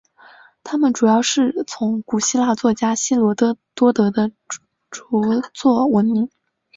[0.63, 4.31] 他们主要是从古希腊作家希罗多德的
[4.89, 6.27] 着作闻名。